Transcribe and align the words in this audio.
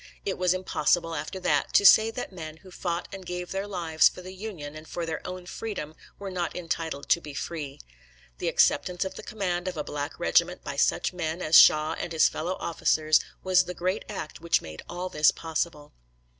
It 0.25 0.35
was 0.39 0.51
impossible, 0.55 1.13
after 1.13 1.39
that, 1.41 1.73
to 1.73 1.85
say 1.85 2.09
that 2.09 2.31
men 2.33 2.57
who 2.65 2.71
fought 2.71 3.07
and 3.13 3.23
gave 3.23 3.51
their 3.51 3.67
lives 3.67 4.09
for 4.09 4.23
the 4.23 4.33
Union 4.33 4.75
and 4.75 4.87
for 4.87 5.05
their 5.05 5.21
own 5.27 5.45
freedom 5.45 5.93
were 6.17 6.31
not 6.31 6.55
entitled 6.55 7.07
to 7.09 7.21
be 7.21 7.35
free. 7.35 7.79
The 8.39 8.47
acceptance 8.47 9.05
of 9.05 9.13
the 9.13 9.21
command 9.21 9.67
of 9.67 9.77
a 9.77 9.83
black 9.83 10.19
regiment 10.19 10.63
by 10.63 10.75
such 10.77 11.13
men 11.13 11.39
as 11.39 11.55
Shaw 11.55 11.93
and 11.93 12.13
his 12.13 12.27
fellow 12.29 12.57
officers 12.59 13.19
was 13.43 13.65
the 13.65 13.75
great 13.75 14.03
act 14.09 14.41
which 14.41 14.59
made 14.59 14.81
all 14.89 15.07
this 15.07 15.29
possible. 15.29 15.93